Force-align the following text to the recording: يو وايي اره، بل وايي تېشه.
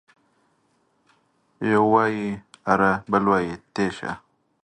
يو 1.71 1.83
وايي 1.93 2.25
اره، 2.71 2.91
بل 3.11 3.23
وايي 3.31 3.53
تېشه. 3.73 4.11